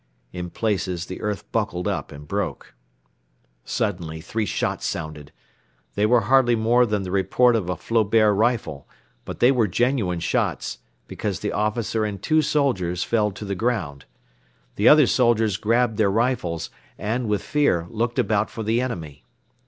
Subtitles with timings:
[0.33, 2.73] In places the earth buckled up and broke.
[3.63, 5.31] Suddenly, three shots sounded.
[5.93, 8.89] They were hardly more than the report of a Flobert rifle;
[9.25, 14.05] but they were genuine shots, because the officer and two soldiers fell to the ground.
[14.75, 19.23] The other soldiers grabbed their rifles and, with fear, looked about for the enemy.